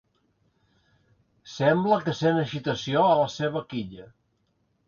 Sembla 1.57 1.99
que 2.07 2.15
sent 2.21 2.41
agitació 2.47 3.07
a 3.11 3.15
la 3.23 3.31
seva 3.37 3.65
quilla. 3.75 4.09